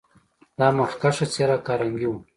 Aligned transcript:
دا 0.57 0.67
مخکښه 0.77 1.25
څېره 1.33 1.57
کارنګي 1.67 2.07
و. 2.09 2.13